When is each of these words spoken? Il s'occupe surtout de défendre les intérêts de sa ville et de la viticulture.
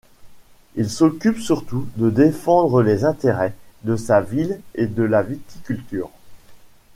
Il 0.73 0.89
s'occupe 0.89 1.37
surtout 1.37 1.85
de 1.97 2.09
défendre 2.09 2.81
les 2.81 3.05
intérêts 3.05 3.53
de 3.83 3.95
sa 3.95 4.19
ville 4.19 4.59
et 4.73 4.87
de 4.87 5.03
la 5.03 5.21
viticulture. 5.21 6.09